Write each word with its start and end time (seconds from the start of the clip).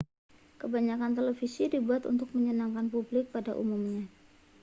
kebanyakan 0.59 1.13
televisi 1.17 1.63
dibuat 1.73 2.03
untuk 2.11 2.29
menyenangkan 2.35 2.85
publik 2.93 3.25
pada 3.35 3.51
umumnya 3.61 4.03